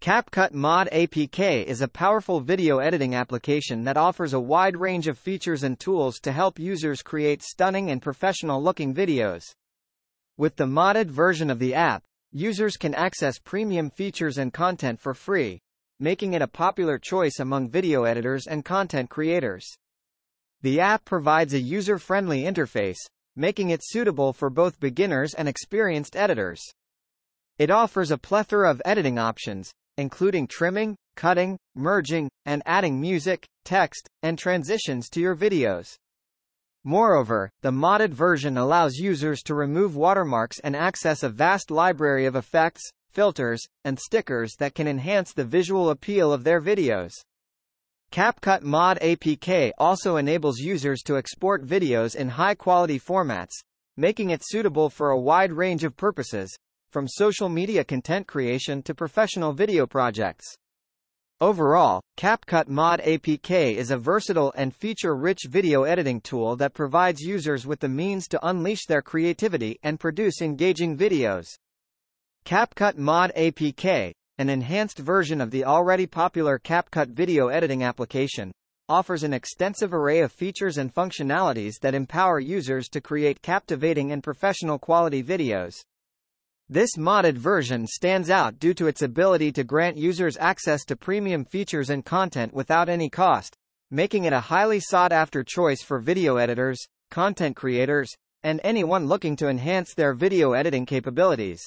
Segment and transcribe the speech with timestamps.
[0.00, 5.18] CapCut Mod APK is a powerful video editing application that offers a wide range of
[5.18, 9.42] features and tools to help users create stunning and professional-looking videos.
[10.38, 12.02] With the modded version of the app,
[12.32, 15.60] users can access premium features and content for free,
[15.98, 19.66] making it a popular choice among video editors and content creators.
[20.62, 23.00] The app provides a user-friendly interface,
[23.36, 26.62] making it suitable for both beginners and experienced editors.
[27.58, 29.70] It offers a plethora of editing options,
[30.00, 35.94] including trimming, cutting, merging, and adding music, text, and transitions to your videos.
[36.82, 42.34] Moreover, the modded version allows users to remove watermarks and access a vast library of
[42.34, 47.12] effects, filters, and stickers that can enhance the visual appeal of their videos.
[48.10, 53.52] CapCut Mod APK also enables users to export videos in high-quality formats,
[53.98, 56.56] making it suitable for a wide range of purposes,
[56.90, 60.46] from social media content creation to professional video projects.
[61.40, 67.66] Overall, CapCut Mod APK is a versatile and feature-rich video editing tool that provides users
[67.66, 71.46] with the means to unleash their creativity and produce engaging videos.
[72.44, 78.52] CapCut Mod APK, an enhanced version of the already popular CapCut video editing application,
[78.88, 84.22] offers an extensive array of features and functionalities that empower users to create captivating and
[84.22, 85.74] professional quality videos.
[86.72, 91.44] This modded version stands out due to its ability to grant users access to premium
[91.44, 93.56] features and content without any cost,
[93.90, 96.78] making it a highly sought-after choice for video editors,
[97.10, 98.08] content creators,
[98.44, 101.60] and anyone looking to enhance their video editing capabilities.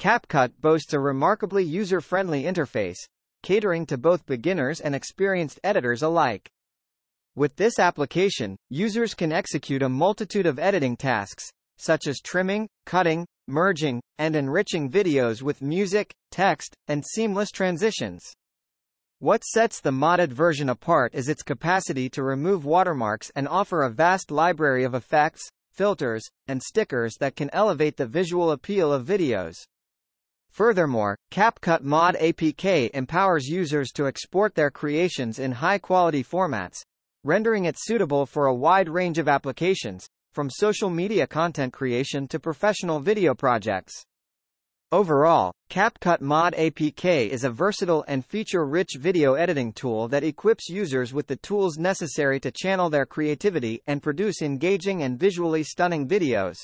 [0.00, 2.98] CapCut boasts a remarkably user-friendly interface,
[3.44, 6.50] catering to both beginners and experienced editors alike.
[7.36, 13.26] With this application, users can execute a multitude of editing tasks, such as trimming, cutting,
[13.48, 18.22] merging, and enriching videos with music, text, and seamless transitions.
[19.18, 23.90] What sets the modded version apart is its capacity to remove watermarks and offer a
[23.90, 29.56] vast library of effects, filters, and stickers that can elevate the visual appeal of videos.
[30.50, 36.82] Furthermore, CapCut Mod APK empowers users to export their creations in high-quality formats,
[37.22, 42.38] rendering it suitable for a wide range of applications, from social media content creation to
[42.38, 44.04] professional video projects.
[44.92, 51.14] Overall, CapCut Mod APK is a versatile and feature-rich video editing tool that equips users
[51.14, 56.56] with the tools necessary to channel their creativity and produce engaging and visually stunning videos.